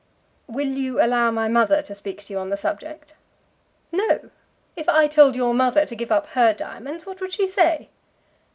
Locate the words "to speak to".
1.83-2.33